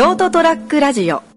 [0.00, 1.29] ショートトラックラジオ。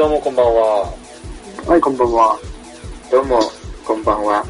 [0.00, 0.94] どうもこんばんは。
[1.66, 2.38] はい、こんばんは。
[3.10, 3.38] どうも、
[3.84, 4.46] こんばんは。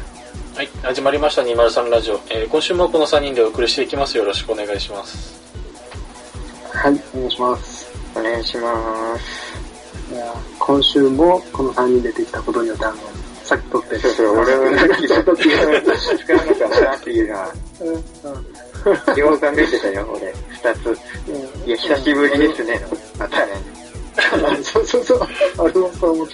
[0.55, 2.21] はい、始まりました203ラジオ。
[2.29, 4.17] えー今週もこの3人でお送りしていきます。
[4.17, 5.41] よろしくお願いします。
[6.71, 7.91] はい、お願いします。
[8.15, 10.13] お願いします。
[10.13, 12.95] いや今週もこの3人出てきたことによって、あの、
[13.43, 13.99] さっき撮って。
[13.99, 18.01] そうそう、俺はさっきの時使うのかなっていうのは、うん、うん、
[19.67, 20.33] てたよ、俺。
[20.47, 20.97] 二つ。
[21.67, 23.49] いや、久しぶりですね、のパターン。
[23.49, 23.70] うん。
[24.63, 25.27] そうそうそう。
[25.57, 26.33] あれもそう思って。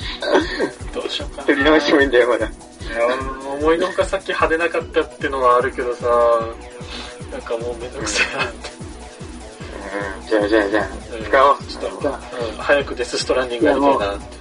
[0.93, 2.47] どうしようか取り直してもいいんだよ、まだ。
[2.47, 2.51] な。
[2.51, 3.07] いや
[3.59, 6.05] 思いのほかさっき派手なかったってのはあるけどさ、
[7.31, 8.69] なんかもうめんどくせえなって。
[10.21, 11.57] うん、じゃあじゃあじゃうんあ、使おう。
[11.63, 12.13] ちょっと、うん、
[12.57, 14.37] 早くデスストランディングやりたいなって。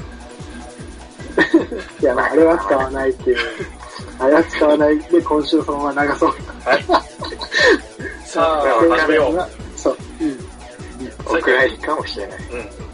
[2.01, 3.39] いや、まあ、あれは使わないっていう。
[4.19, 6.31] あれは使わないで、今週そのまま流そう。
[6.65, 6.85] はい。
[8.25, 9.79] さあ、始めよう。
[9.79, 9.97] そう。
[10.21, 10.39] うん。
[11.27, 12.39] お蔵入りかもしれない。
[12.51, 12.86] うん。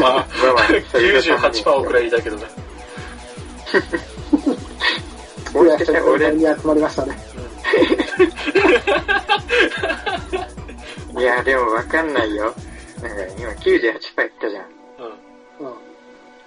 [0.00, 2.44] まあ、まあまあ98%くらいだけどね。
[5.54, 7.16] いや、ちょっと、俺、に集まりましたね。
[11.16, 12.54] いや、でもわかんないよ。
[13.00, 13.62] なんか今98%
[14.16, 14.64] 言ったじゃん。
[15.60, 15.66] うん。
[15.68, 15.74] うん。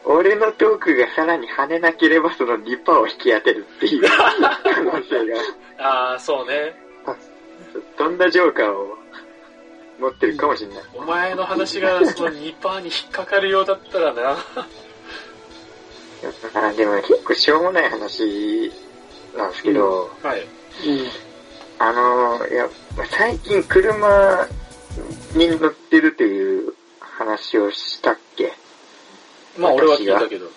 [0.06, 5.38] 俺のトークがさらに跳ねなければその2%を引き当てるっていう可能性が。
[5.80, 6.76] ああ、そうね。
[7.98, 8.98] どんなジョーカーを
[10.00, 10.84] 持ってるかもしれない。
[10.95, 14.38] お前の話がその2%に引っかかるようだったらな。
[16.53, 18.72] あでも結構しょうもない話
[19.38, 20.41] なんですけど、はい。
[20.41, 20.47] うん。
[21.80, 22.69] あのー、いや、
[23.12, 24.47] 最近車
[25.35, 28.53] に乗ってるという話をしたっけ？
[29.58, 30.47] まあ俺は聞いたけど。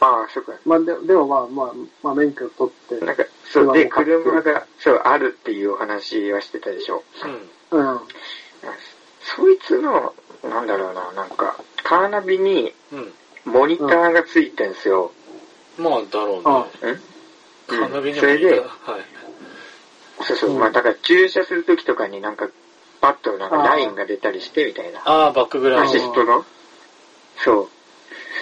[0.00, 0.52] ああ、そっか。
[0.64, 1.72] まあ、ででもまあまあ、
[2.04, 3.04] まあ、免許取って。
[3.04, 7.02] なんか、そう、で、車が、そう、あるっていうお話はしてたでしょ。
[7.24, 7.50] うん。
[7.70, 8.00] うん。
[9.36, 13.12] そいつの、なんだろうな、なんか、カーナビにうん。
[13.44, 15.12] モニターがついてんすよ。
[15.78, 16.92] まあ、だろあうね。
[16.92, 16.96] ん
[17.66, 18.66] カーナビにそれで、は
[18.98, 20.24] い。
[20.24, 22.48] そうそう、うんまあだから駐車するときとかになんか、
[23.00, 25.00] パッとなんかラインが出たりしてみたいな。
[25.04, 25.92] ああ、バックグラウアンド。
[25.92, 26.44] シストの？
[27.38, 27.68] そう。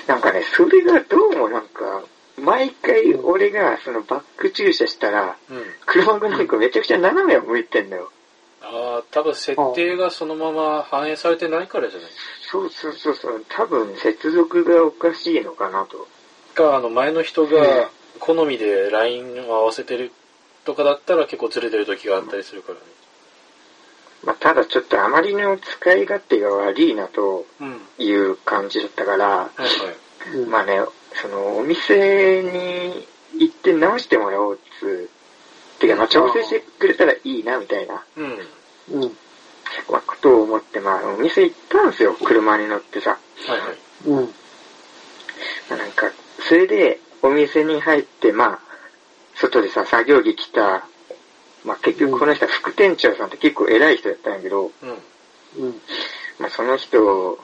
[0.08, 2.02] なんかね、それがどうもなんか、
[2.38, 5.64] 毎回俺がそのバック駐車したら、うん。
[5.84, 8.10] 車がなんかめちゃくちゃ斜めを向いてんだよ。
[8.62, 12.10] ああ、多分設定がそのまま反映されてないからじゃない？
[12.50, 16.08] そうそうそうそう、多分接続がおかしいのかなと。
[16.54, 20.10] か、あの前の人が好みでラインを合わせてる
[20.64, 22.80] とかだったら結構ずれてる時があったりするからね。
[24.24, 27.70] まあただちょっとあまりの使い勝手が悪いなとうん。
[27.72, 29.50] はいいう感じだったから、は
[30.34, 30.36] い。
[30.36, 30.50] うん。
[30.50, 30.80] まあね、
[31.14, 33.06] そのお店に
[33.38, 35.10] 行って直してもらおうっつう、
[35.78, 38.38] てかまあ調整してくれたらいいなみたいな、うん。
[38.92, 39.16] うん。
[39.90, 43.18] まあ、ことを思ってまあお店行ったんですよ、車に乗ってさ。
[43.48, 43.78] はいはい。
[44.06, 44.22] うん。
[44.24, 44.30] ま
[45.72, 46.10] あなんか、
[46.48, 48.60] それでお店に入ってまあ、
[49.34, 50.86] 外でさ、作業着着た、
[51.64, 55.64] まあ結局この人は副店長さんって結構偉い人だったんやけど、うん。
[55.64, 55.80] うん。
[56.38, 57.38] まあその人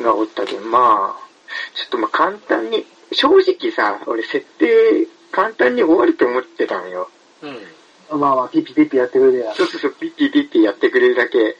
[0.00, 1.28] がおったけど、まあ、
[1.74, 7.10] ちょっとまあ簡単に、正直さ、俺設定簡単に終わると思ってたのよ。
[7.42, 8.20] うん。
[8.20, 9.54] まあまあ、ピッピピッピやってくれるや。
[9.54, 11.56] そうそうそう、ピッピッピッピやってくれるだけ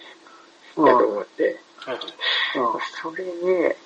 [0.76, 0.84] うん。
[0.84, 1.58] だと思って。
[1.76, 2.06] はいはい。
[3.02, 3.76] それで、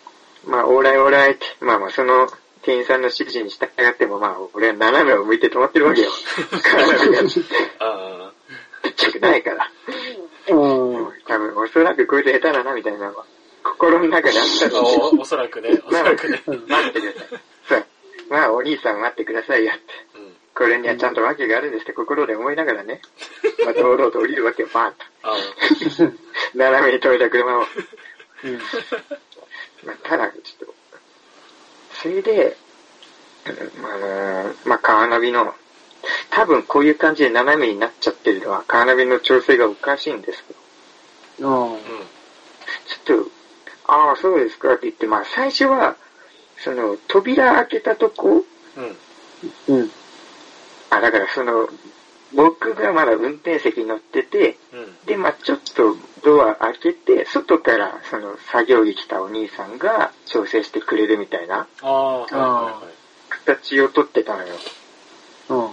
[0.47, 2.29] まあ、オーライオーライって、まあまあ、その
[2.63, 6.11] 店員さんの指示に従っても、まあ、俺は斜めを向いて止まってるわけよ。
[6.63, 7.45] 体がち
[7.79, 8.33] あ
[8.89, 9.71] っちゃくないから。
[10.49, 10.97] うん。
[10.97, 11.13] うん。
[11.27, 13.25] 多分、おそらくこいつ下手だな、みたいなのは、
[13.63, 14.69] 心の中であったあ。
[14.71, 15.81] のおおそらくね。
[15.87, 16.43] おそらくね。
[16.67, 17.41] 待ってください。
[17.69, 17.87] そう。
[18.31, 20.16] まあ、お兄さん待ってくださいよって。
[20.57, 20.65] うん。
[20.65, 23.01] これにはちゃんと訳があるんですって心で思いながらね、
[23.65, 25.05] まあ、堂々と降りるわけよ、バーンと。
[25.23, 25.37] あ
[26.55, 27.67] 斜めに止めた車を。
[28.45, 28.59] うん。
[29.85, 30.75] まあ、ただ、ちょっと、
[32.03, 32.57] それで、
[33.47, 35.55] うんあのーまあ、カーナビの、
[36.31, 40.55] 多分こういう感じで斜めになっちゃってるのは、カーナビの調整がおかしいんですけ
[41.43, 41.73] ど、うん。
[41.75, 41.79] うん。
[41.79, 43.31] ちょっと、
[43.87, 45.97] ああ、そうですかって言って、まあ、最初は、
[46.59, 48.45] その、扉開けたとこ、
[48.77, 48.97] うん。
[49.69, 49.93] うん。
[50.91, 51.69] あ、だからその、
[52.35, 55.07] 僕がまだ運転席に乗ってて、うん。
[55.07, 63.37] で、まあちょっとドア開けて、外からそのの、作業着着たお兄さんが調整してくれるみたいなああ、はいはいはい。
[63.47, 64.55] 形をとってたのよ。
[65.51, 65.71] うん。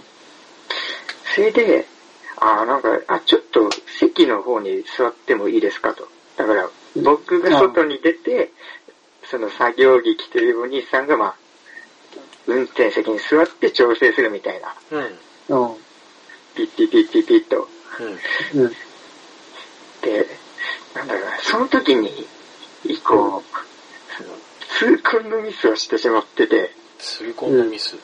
[1.34, 1.86] それで、
[2.36, 6.08] あーなんか、あ、ちょっと席の方に座ってもいいですかと。
[6.36, 6.68] だから、
[7.02, 8.52] 僕が外に出て、
[9.24, 11.36] その作業着着てるお兄さんが、まあ、
[12.46, 14.74] 運転席に座って調整するみたいな。
[14.90, 15.70] うん。
[15.70, 15.76] うん。
[16.54, 17.68] ピッピッピッピッピッと。
[18.54, 18.62] うん。
[18.62, 18.72] うん。
[20.02, 20.26] で、
[20.94, 22.26] なんだろうな、その時に、
[22.84, 23.42] 以降、
[24.16, 27.96] その、痛恨のミスをしてしまってて、痛恨のミス。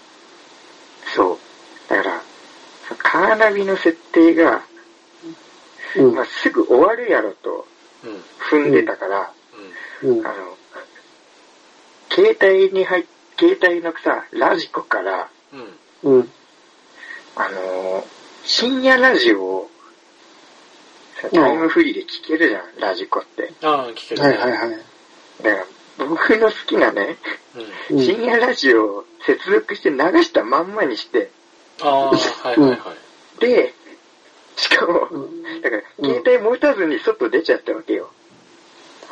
[1.14, 1.38] そう。
[1.88, 2.22] だから、
[2.98, 4.62] カーナビの設定が、
[5.96, 7.66] うんまあ、すぐ終わるやろと
[8.04, 8.22] うん。
[8.50, 9.32] 踏んでたから、
[10.02, 10.26] うん。
[10.26, 10.56] あの、
[12.10, 13.04] 携帯に入っ、
[13.40, 15.78] 携帯のさ、ラジコから、うん。
[16.02, 16.20] うん。
[16.20, 16.28] うん。
[17.36, 19.70] あのー深夜ラジオを、
[21.20, 23.52] さタイムフリーで聞けるじゃん、ラジコって。
[23.62, 24.70] ああ、聞ける、はいはいはい。
[25.42, 25.66] だか
[25.98, 27.16] ら、僕の好きなね、
[27.90, 27.98] うん。
[27.98, 31.30] うん深夜ラジオを接続して流したまんまにして、
[31.82, 32.10] ああ、
[32.48, 32.76] はいはいは
[33.38, 33.40] い。
[33.40, 33.74] で、
[34.56, 38.10] しかも、うんだから、携帯持たずに外出ちゃったわけよ。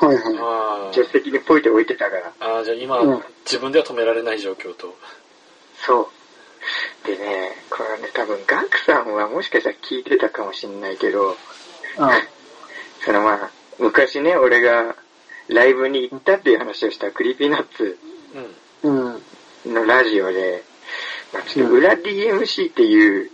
[0.01, 0.37] はいはい。
[0.39, 2.33] あ助手席にポイって置いてたから。
[2.41, 4.95] あ、ああ、じゃあ今、うん自分では止められない状況と。
[5.87, 6.11] そ
[7.05, 7.07] う。
[7.07, 11.37] でね、これね、多分、ガクさんはもしかしたら聞いてたかもしんないけど、
[13.05, 14.97] そのまあ、昔ね、俺が
[15.49, 17.99] ライブに行ったっていう話をした Creepy Nuts
[18.83, 18.91] うん。
[18.91, 19.15] うん。
[19.65, 19.75] うん。
[19.75, 20.63] のラジオで、
[21.33, 23.31] まあ、ちょっと裏 DMC っていう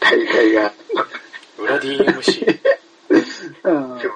[0.00, 0.72] 大会が、
[1.58, 2.58] 裏 DMC。
[3.62, 4.00] うん。
[4.00, 4.12] そう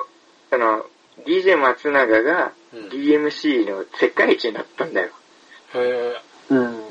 [0.51, 0.87] その、
[1.27, 5.09] DJ 松永がうん DMC の世界一になったんだよ。
[5.75, 6.17] へえ。
[6.51, 6.85] うん。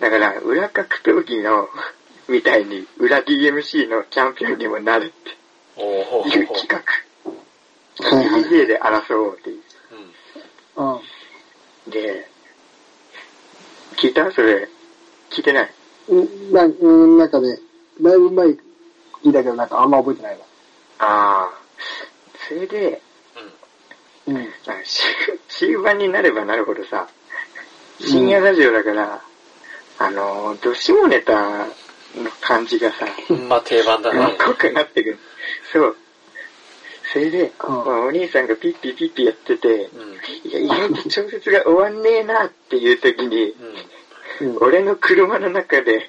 [0.00, 1.68] だから、裏格闘技の、
[2.28, 5.36] みたいに、裏 DMC のチャンピオンにもなるって
[5.76, 6.48] おおほうほいう。
[6.48, 6.82] 企画。
[8.16, 8.42] はいはい。
[8.44, 9.62] DJ で争おうっていう。
[10.76, 10.94] うん。
[10.94, 11.90] うん。
[11.90, 12.28] で、
[13.96, 14.30] 聞いた？
[14.32, 14.68] それ。
[15.30, 15.70] 聞いてない？
[16.08, 17.58] うん、なうん、なんかね、
[18.00, 18.58] だいぶ前聞
[19.24, 20.44] いたけど、なんかあんま覚えてないわ。
[20.98, 21.58] ああ。
[22.48, 23.00] それで、
[24.34, 24.48] うん。
[25.48, 27.08] 終終盤になればなるほどさ、
[28.00, 29.22] 深夜ラジオだから、
[29.98, 31.68] あの、ど下ネタの
[32.40, 33.48] 感じがさ、うん。
[33.48, 34.36] まあ定番だね。
[34.38, 35.18] 濃くなってくる。
[35.72, 35.96] そう。
[37.12, 40.50] それで、うんまあお兄さんがピッピピッピやってて、うん。
[40.50, 43.54] いや、意外と調節が終わんねえなっていう時に、
[44.40, 44.48] うん。
[44.48, 44.58] うん。
[44.62, 46.08] 俺の車の中で、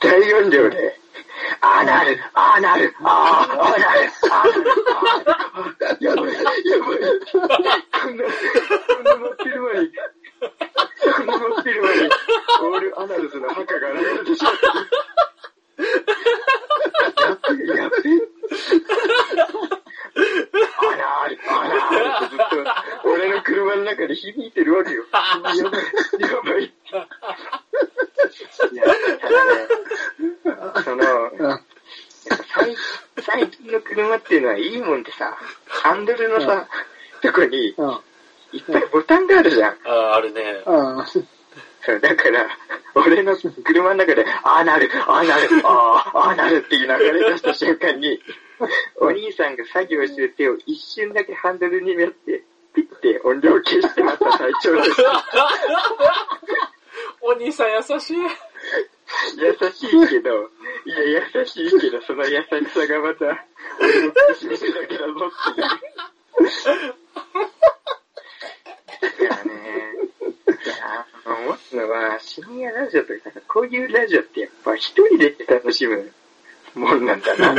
[0.00, 1.00] 大音量で、
[1.64, 3.10] ああなる、ああなる、ああ、
[3.58, 4.02] ああなる、
[5.98, 6.98] やばい、やばい。
[7.32, 8.16] こんな、こん
[9.02, 9.88] な乗ってる間に、
[11.16, 12.10] こんな乗ってる間に、
[12.62, 14.66] オールアナルズの墓が流れてしまった。
[17.24, 18.12] やっべえ、やっべえ。
[20.76, 25.04] あらある、あらあるってずっと、俺の車の中で響いてるわけよ。
[25.12, 26.64] やばい、やばい。
[28.72, 28.84] いや、
[29.18, 29.66] ただね、
[30.84, 31.23] その、うん
[33.26, 35.36] 最最近の車っていうのはいいもんでさ、
[35.66, 36.66] ハンドルのさ、
[37.22, 37.98] とこにうん。
[38.52, 39.70] いっぱいボタンがあるじゃん。
[39.84, 40.42] ああ、あるね。
[42.00, 42.46] だから、
[42.94, 48.20] 俺の車の中で、ああなる、ああなる、ああ、ああなるっていう流れ出した瞬間に、
[48.96, 55.02] お兄さんが作業してる手を一瞬だけハンドルにやって、ピッて音量消してまた最長です。
[57.20, 58.16] お兄さん優しい。
[59.36, 60.50] 優しいけど、
[60.86, 63.46] いや、優しいけど、その優しさがまた、
[63.80, 65.68] 俺の苦しみるだけだぞっていう。
[69.20, 69.52] だからね、
[70.46, 76.12] いや、思うのは、深夜ラジオとか、こういうラジオってやっぱ一人で楽しむ
[76.74, 77.54] もんなんだな。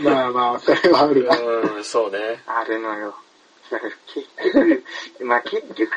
[0.00, 1.36] まあまあ、それはあるわ。
[1.36, 2.42] うん、そうね。
[2.46, 3.14] あるのよ。
[3.70, 4.84] だから結局、
[5.24, 5.90] まあ結局、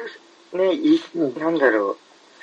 [0.53, 1.97] ね、いうんなんだろう、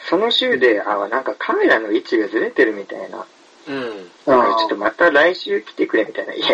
[0.09, 3.27] その週で、あ、なんかカメラの位置がずれてるみたいな。
[3.69, 4.11] うん。
[4.25, 6.35] だからちょっとまた来週来てくれみたいな。
[6.35, 6.47] いや、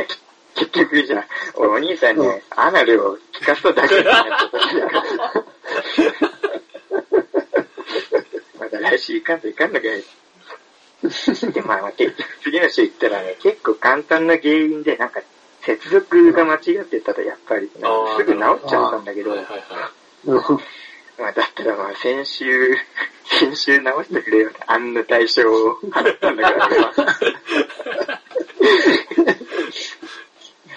[0.55, 4.67] 結局じゃあ、俺お兄さんにうんアナルを聞かすとだけになっちゃったか
[5.21, 5.45] ら。
[8.61, 10.05] また来週行かんといかんのかい。
[11.53, 15.21] で、まあ、結局次の週行ったらね、結構簡単な原因で、なんか、
[15.63, 17.71] 接続が間違ってたらやっぱり、
[18.17, 19.91] すぐ治っちゃったんだけど、はいはいは
[20.27, 20.59] うん。
[21.19, 22.75] まあ、だったらまあ、先週、
[23.25, 26.93] 先週直してくれよって、あんな対象を払ったんだから、俺は。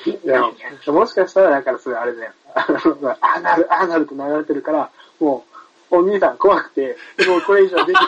[0.05, 0.51] いや、
[0.93, 2.31] もしかしたら、だからそれあれだよ。
[2.53, 5.45] あの、あなる、あなるって流れてるから、も
[5.91, 8.07] う、お兄さん怖くて、もうこれ以上できない。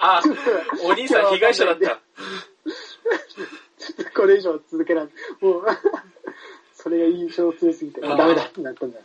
[0.00, 0.22] あ、
[0.84, 2.00] お兄さん被害者だった。
[4.14, 5.14] これ以上続けられない。
[5.44, 5.66] もう、
[6.74, 9.04] それが印象強すぎて、ダメだってなったんだよ。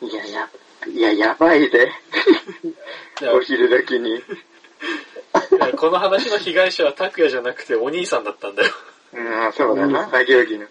[0.00, 0.48] いや、や、
[0.86, 1.90] いや、やばいぜ。
[3.20, 4.22] いやお昼時に。
[5.76, 8.70] この話の被害者は拓也じゃなくてお兄さんだったんだよ。
[9.12, 10.66] うん、そうだな、作業着の。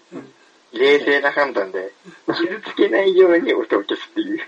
[0.74, 1.92] 冷静な判断で、
[2.28, 4.40] 傷つけないように音を消すっていう。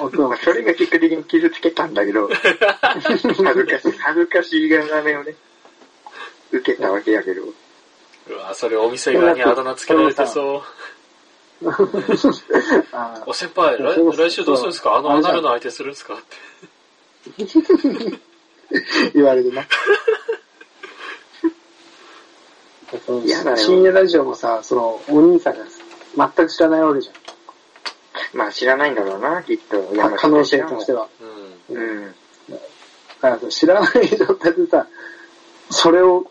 [0.00, 2.28] 音をまあ、それが結果的に傷つけたんだけど、
[2.80, 5.34] 恥ずかしい、恥ずかしいがらめをね、
[6.50, 7.42] 受けたわけやけど。
[8.26, 10.62] うわそれお店側にあだ名つけられてそう。
[12.92, 14.96] あお先輩、来来週どうするんですか？
[14.96, 16.14] あのアナルの相手するんですか？
[16.14, 17.42] って。
[17.42, 18.20] ー
[19.14, 19.64] 言われるな。
[23.56, 25.64] 深夜ラジオもさ、その、お兄さんが
[26.36, 27.10] 全く知らないわけじ
[28.32, 29.76] まあ知らないんだろうな、きっと。
[30.00, 30.16] ゃん。
[30.16, 31.08] 可能性としては。
[31.68, 31.76] うん。
[31.76, 32.14] うん。
[32.50, 32.56] だ
[33.20, 34.86] からさ知らない状態でさ、
[35.70, 36.26] それを、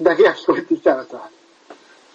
[0.00, 1.28] だけが聞こえてきたらさ、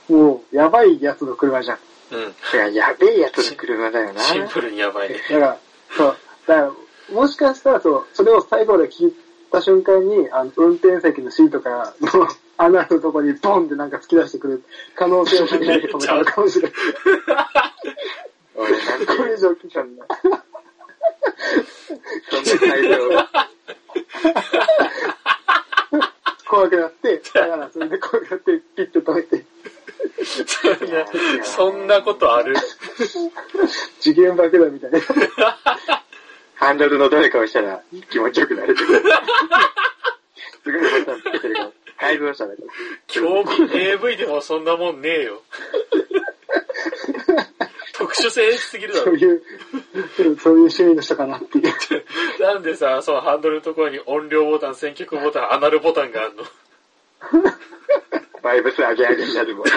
[0.09, 1.79] もう、やばいやつの車じゃん。
[2.11, 2.19] うん。
[2.19, 4.21] いや、やべえやつの車だよな。
[4.21, 5.19] シンプルにやばいね。
[5.29, 5.57] だから、
[5.95, 6.71] そう、だから、
[7.13, 9.13] もしかしたらそう、それを最後まで聞い
[9.51, 14.63] た瞬間に、あの、運転席のシートから、もう、穴のとこにボンってなんか突き出してくる
[14.95, 16.77] 可能性を考えて止めたのかもしれない。
[18.55, 20.05] 俺なんか、これ以上聞いたんだ。
[20.21, 20.39] そんな
[22.59, 23.47] 態度を。
[26.49, 29.45] 怖くなって、だからそれで怖くなって、ピッと止めて、
[31.43, 32.55] そんなことある？
[33.99, 34.99] 次元爆弾みたいな。
[36.55, 38.75] ハンドルの誰かをしたら気持ちよくなる。
[38.77, 38.85] す
[40.71, 41.71] ごいボタンつけてるから。
[41.99, 42.67] 改造車だから。
[43.07, 45.41] 興味 AV でもそんなもんねえよ。
[47.93, 49.05] 特殊性すぎるだろ。
[49.05, 49.41] そういう、
[50.13, 51.73] そういう趣味の人かなっていう。
[52.39, 56.43] なんでさ、そのハンドルのところに音量ボタン、選曲ボタン、アナルボタンがあるの？
[58.41, 59.67] バイブス上げ上げになるもん。
[59.67, 59.71] 一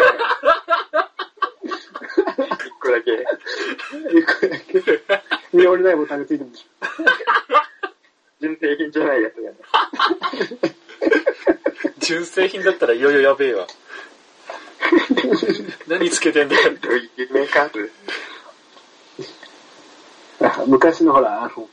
[2.80, 3.12] 個だけ。
[4.12, 4.82] 一個だけ
[5.52, 6.66] 見折れないボタンがついてるんでし
[8.40, 9.56] 純正品じゃないやつがね。
[11.98, 13.66] 純正品だったらいよいよやべえわ。
[15.86, 16.72] 何つけてんだよ。
[16.80, 20.66] どういうメーカーズょ。
[20.66, 21.68] 昔のほら、あの、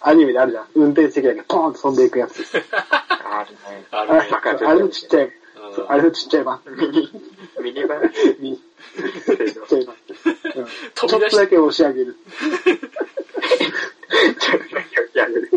[0.00, 0.66] アニメであるじゃん。
[0.74, 2.44] 運転席だけポーンと飛んでいくやつ。
[2.52, 3.86] あるね。
[3.90, 4.28] あるね。
[4.30, 5.32] あれあれのちっちゃい、
[5.88, 6.60] あれのちっちゃい版。
[6.66, 7.10] ミニ、
[7.62, 8.00] ミニバン？
[8.40, 9.94] にちっちゃい版。
[9.94, 12.16] うんちょっとだけ押し上げる。
[14.40, 15.50] ちょっとだけやる。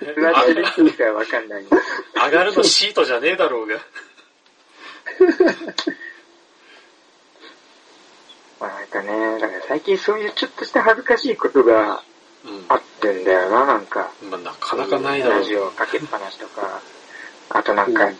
[0.00, 1.64] 座ってる人しかわかんない。
[1.64, 3.76] 上がるのシートじゃねえだろうが。
[8.58, 12.02] まあなんかね、だから最近そういうちょっとした恥ずかしいことが
[12.44, 12.64] うん。
[12.68, 14.10] あってんだよな、なんか。
[14.30, 15.44] まあ、なかなかないだろうラ。
[15.44, 16.80] ジオかけっぱなしとか。
[17.50, 18.18] あとなんか、うん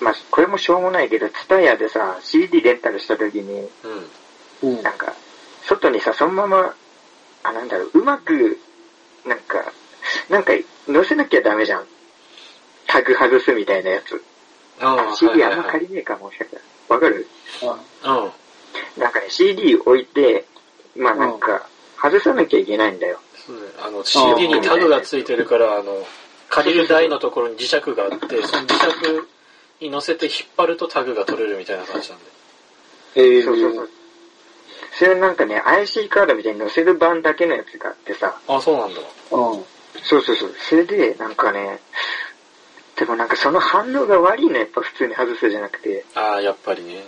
[0.00, 3.68] まあこれもしょうもないけど、ツタヤでさ、CD レンタルした時に、
[4.62, 4.70] うん。
[4.76, 4.82] うん。
[4.82, 5.14] なんか、
[5.66, 6.74] 外にさ、そのまま、
[7.42, 8.58] あ、なんだろう、うまく、
[9.24, 9.64] なんか、
[10.28, 10.52] なんか、
[10.86, 11.86] 載せなきゃダメじゃん。
[12.86, 14.22] タグ外すみたいなやつ。
[14.80, 15.64] ああ、CD あんま。
[15.64, 16.62] 借りねえかもしかしたら。
[16.88, 17.26] わかる？
[17.62, 17.78] あ
[18.96, 19.00] うん。
[19.02, 20.44] なんかね、CD 置いて、
[20.96, 21.66] まあなんか、
[22.00, 23.18] 外さなきゃいけないんだよ。
[23.46, 26.06] そうねあの、CD にタグがついてるから、あの、
[26.50, 29.26] 借りる台のところに磁石があって、その磁石
[29.84, 32.24] に乗せて引っ張るとタグが取れるみたいな感じなんで。
[33.16, 33.90] えそうそうそう。
[34.98, 39.00] それなんかね、IC カードみたいに載せる版だけのやつがあってさ、あ、そうなんだ。
[39.00, 39.64] うん。
[40.02, 40.54] そうそうそう。
[40.58, 41.80] それで、なんかね、
[42.96, 47.02] でもなんかその反応が悪いのやっぱ普通に外すじゃなくて、ああ、やっぱりね。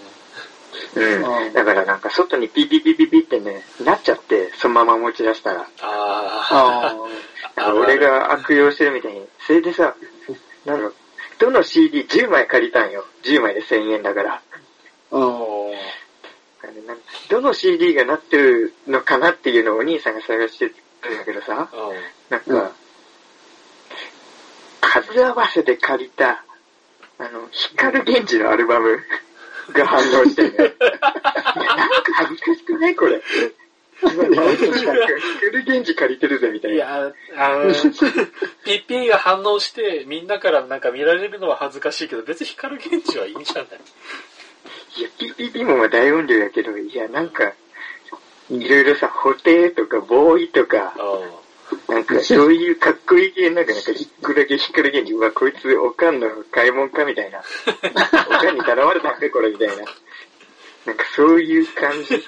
[0.94, 1.46] うん。
[1.46, 5.66] うんだからなんか外にピピピピピってね、なっちゃって、そのまま持ち出したら。
[5.80, 6.96] あ
[7.56, 9.26] あ 俺が悪用してるみたいに。
[9.46, 9.94] それでさ、
[10.64, 10.94] なんだろう、
[11.38, 13.04] どの CD10 枚借りたんよ。
[13.24, 14.42] 10枚で1000円だから。
[15.12, 15.46] あ。
[17.28, 20.74] どの CD がなってるのかなっていうのをお兄さんが探してる
[21.14, 21.78] んだけどさ、うん。
[22.30, 22.72] なんうんか、
[24.80, 26.44] 数合わせで借りた、
[27.18, 28.98] あの、光源氏のアルバム
[29.72, 30.50] が反応してね。
[30.54, 33.22] いや、なんか恥ずかしくないこれ。
[34.02, 36.76] なんか光源氏借りてるぜみたいな。
[36.76, 37.70] いや、あの、
[38.64, 43.66] PP が反応して、みんなからなんか見られるのは恥ずかしいけど、別に光源氏はいいんじゃない
[44.98, 47.52] いや、PPP もまあ大音量やけど、いや、なんか、
[48.50, 50.94] いろいろさ、補定とかボーイとか、
[51.88, 57.42] なんかそういうかっこいい系なんか、なんか、ひっくだけ光源氏、うわ、こいつおかんの買い物かみたいな。
[57.66, 59.74] おかんに頼まれたんかこれみたいな。
[60.86, 62.24] なんかそういう感じ。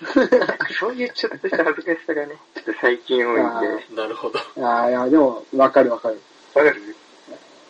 [0.78, 3.94] そういうちょっとした恥ずかしさがね、ちょっと最近多いんで。
[3.94, 4.38] なるほど。
[4.66, 6.20] ああ、いや、でも、わかるわかる。
[6.54, 6.96] わかる？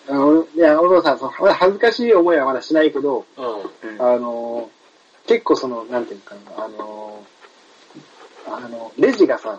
[0.09, 3.91] あの、いや、お父さん、その恥ずかしい思いはまだしないけど、うん。
[3.91, 4.03] うん。
[4.03, 4.71] あの、
[5.27, 9.59] 結構その、なんていうのかな、あのー、あの、レジがさ、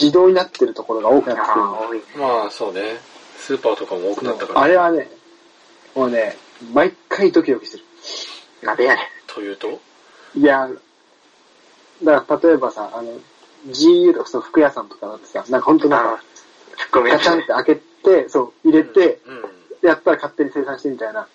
[0.00, 2.20] 自動になってるところが多くなってくる。
[2.20, 2.98] まあ、そうね。
[3.36, 4.60] スーパーとかも多くなったから。
[4.62, 5.08] あれはね、
[5.94, 6.36] もうね、
[6.72, 7.84] 毎回ドキドキしてる。
[8.62, 9.80] なんでやねというと？
[10.34, 10.68] いや、
[12.02, 13.18] だから例えばさ、あの、
[13.66, 15.90] GU とかその服屋さんとかだってさ、なんか本当ん。
[15.90, 16.22] なんか
[17.02, 19.88] ガチャンって開けて、そう、入れて、うん。
[19.88, 21.28] やったら勝手に生産してみたいな。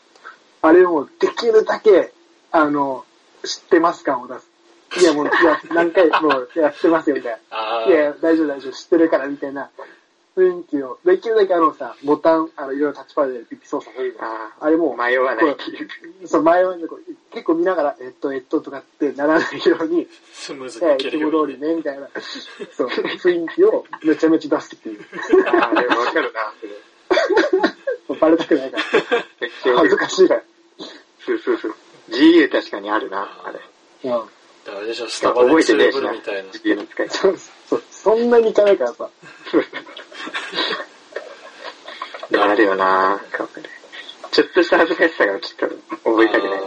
[0.61, 2.13] あれをできるだけ、
[2.51, 3.05] あの、
[3.43, 4.49] 知ってます感を出す。
[5.01, 7.93] いやもう、いや、何回もうやってますよみたい あな。
[7.93, 9.69] いや、大丈夫大丈夫、知ってるからみたいな
[10.35, 15.55] 雰囲気を、できるだけあのさ、ボタン、あの、いろいろタッチパッドでピッピ操作するああれもう、迷わない
[16.25, 21.59] そう、前はね、こう結構見ながら、えっと、えっととかってならないように、スムーズにええ、いつも通り。
[21.59, 22.07] ね、みたいな、
[22.75, 25.05] そう、雰囲気をめちゃめちゃ出すっていう。
[25.47, 28.19] ああ、でもわかるな、それ。
[28.19, 28.83] バレたくないから。
[29.77, 30.43] 恥ずかしいから。
[31.25, 31.75] そうそうそう。
[32.09, 33.59] GU 確かにあるな、あれ。
[34.03, 34.09] うん。
[34.11, 34.27] だか
[34.71, 36.17] らあれでしょ、スタバで覚えてねえしなツーブル
[36.81, 37.13] みたいな。
[37.91, 39.09] そんなにいかないからさ。
[42.53, 43.19] あるよな
[44.31, 45.75] ちょっとした恥ずかしさがちょっと
[46.09, 46.59] 覚えたくない。
[46.59, 46.61] あ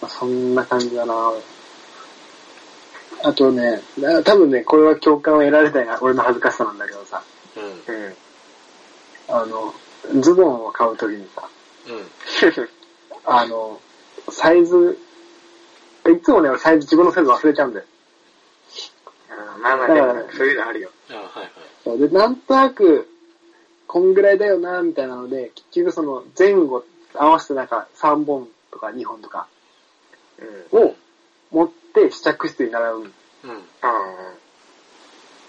[0.00, 1.14] まあ、そんな感じだな
[3.22, 8.06] あとね、な多分ね、これは共感を得られたいな、俺の恥ずかしさなんだけどさ、ーうん。
[8.06, 8.14] うん。
[9.28, 9.74] あの、
[10.22, 11.48] ズボンを買うときにさ、
[11.88, 12.68] うん。
[13.24, 13.80] あの、
[14.30, 14.98] サイズ、
[16.06, 17.86] いつもね、俺サイズ、自分のサイズ忘れちゃうんだよ。
[19.30, 20.90] あーまあまあ、でもそういうのあるよ。
[21.10, 21.50] あはいはい。
[21.84, 23.08] そうで、なんとなく、
[23.94, 26.84] こんぐらいだよな、みたいなので、結局その前後
[27.14, 29.46] 合わせてなんか3本とか2本とか
[30.72, 30.80] うん。
[30.80, 30.96] を
[31.52, 32.98] 持って試着室に並ぶ。
[33.02, 33.10] うん。
[33.82, 34.32] あ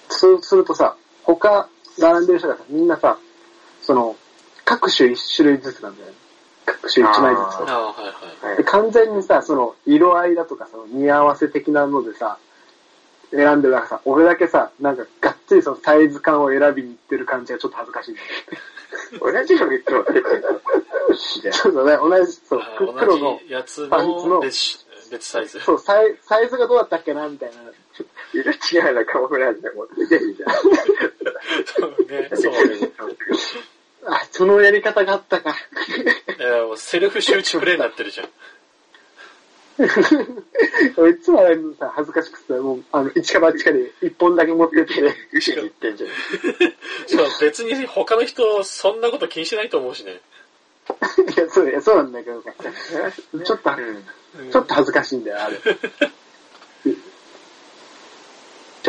[0.09, 3.17] そうするとさ、他並んでる人がさ、みんなさ、
[3.81, 4.15] その、
[4.63, 6.13] 各種1種類ずつなんだよね。
[6.67, 7.93] 各種1枚ずつは
[8.43, 8.57] いはい。
[8.57, 8.65] でい。
[8.65, 12.37] 完全にさ、その、色合いだとか、その、似合わせ的なのでさ、
[13.31, 18.15] 選んでるからさ、俺だけさ、なんか、がっつりそのサイズ感を選びに行ってる感じがちょっと恥ずかしい。
[19.19, 21.53] 同じのいつも出てるじゃん。
[21.53, 25.59] そうだね、同じ、そうあ、黒のやつパンツのの別別サイズ。
[25.59, 27.55] そう、サイサイズがどうだったっけな、みたいな。
[28.33, 30.51] 色違うなカモフラージュで持ってけばいいじゃん。
[31.65, 32.91] そうね、そうね。
[34.07, 35.51] あ、そのやり方があったか。
[36.37, 38.27] いやもうセルフ周知プレイになってるじゃん。
[40.97, 44.93] 俺いつもあれさ、恥ずかしくてさ、もう、あの、一か八かで一本だけ持ってって、
[45.33, 46.09] 後ろに行ってんじゃん。
[47.07, 50.21] しかも別に他の人そんなこと気にしないと思うしね。
[51.35, 52.53] いや、そう、いや、そうなんだけどさ、
[53.43, 54.51] ちょっと、うん。
[54.51, 55.57] ちょっと恥ずかしいんだよ、あれ。
[55.57, 55.69] ち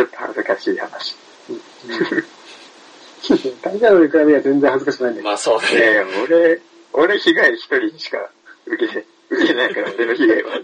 [0.00, 1.16] ょっと恥ずかしい話。
[3.62, 5.28] 大会のに比べれば全然恥ずかしくないんだけど。
[5.28, 6.12] まあそういやいね。
[6.12, 6.60] や、俺、
[6.92, 8.30] 俺被害一人しか
[8.66, 10.60] 受けて、受けてないから、俺の被害は。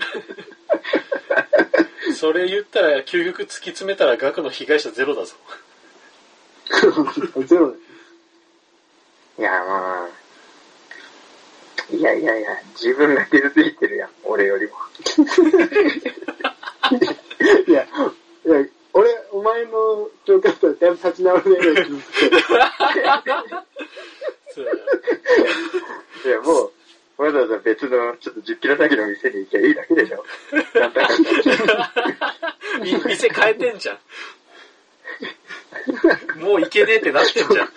[2.14, 5.34] それ言ったら究極突き詰めたら額の被害者ゼロだぞ。
[7.46, 7.76] ゼロだよ
[9.38, 10.08] いや、まあ、
[11.94, 14.72] いやいやいや、自分が傷ついてるやん、俺よりも。
[17.66, 17.86] いや、い
[18.48, 21.96] や、俺、お前の状況だったらだいぶ立ち直るね、 傷
[24.54, 24.68] つう
[26.28, 26.71] いや、もう、
[27.72, 30.22] 別の、ちょっと10キロ先の店に行きゃいいだけでしょ。
[30.78, 31.92] なんだかんだ。
[32.82, 33.98] み店変えてんじゃん。
[36.40, 37.68] もう行けねえってなってんじゃん。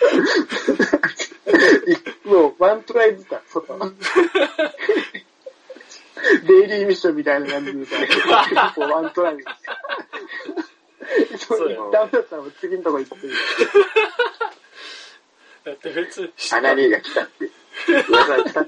[2.29, 3.79] もう、ワントライずつだ、外。
[6.47, 7.95] デイリーミッションみたいな感じでさ、
[8.75, 9.37] こうワントライ。
[11.37, 13.27] そうよダメだったらもう次のとこ行って。
[15.65, 17.49] だって別、アナニーが来たって。
[18.09, 18.64] 噂来たっ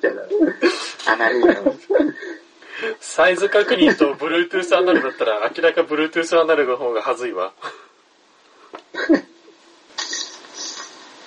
[3.00, 7.54] サイズ確認と Bluetooth アナログだったら明らか Bluetooth アナログの方がはずいわ。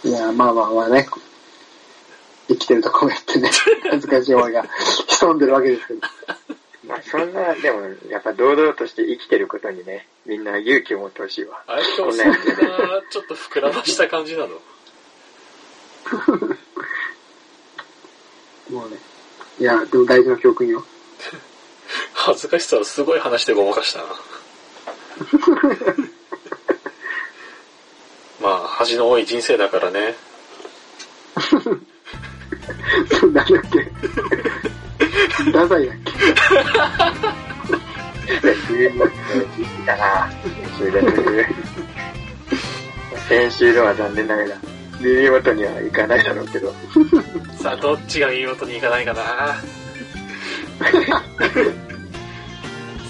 [0.04, 1.06] いや、まあまあまあね。
[2.48, 3.48] 生きてるとこうやってね、
[3.90, 4.64] 恥ずかしい思いが
[5.08, 6.00] 潜んでるわけですけど。
[6.86, 11.62] まあそんな、でも、やっぱ堂々として生きてることにね、みんな勇気を持ってほしいわ。
[11.66, 12.36] あれ今日そんな
[13.10, 14.48] ちょっと膨らました感じなの
[18.70, 18.96] もうね。
[19.60, 20.82] いや、でも大事な教訓よ。
[22.14, 24.04] 恥ずかしさをすごい話でごまかしたな。
[28.40, 30.14] まあ、恥の多い人生だからね。
[33.20, 33.92] そうなんだっけ。
[35.52, 36.12] ダサいだっけ。
[39.84, 40.30] だな。
[40.78, 41.02] 先週で。
[43.28, 44.36] 先週のは残念な。
[44.36, 44.56] がら、
[45.00, 46.16] 耳元にはいかな。
[46.16, 46.74] いだろうけど。
[47.62, 49.20] さあ、どっちが耳元に行かないかな。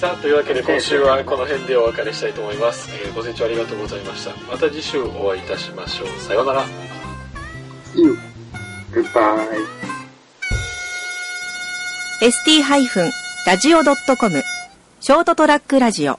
[0.00, 2.88] さあ、というわけで今週はこの辺でお別れしたいと思います。
[2.92, 4.32] えーご清聴ありがとうございました。
[4.50, 6.08] また次週お会いいたしましょう。
[6.20, 6.64] さようなら。
[7.94, 8.18] See you.
[8.92, 9.48] グッバイ。
[12.22, 14.42] ST-radio.com
[15.00, 16.18] ショートトラックラジオ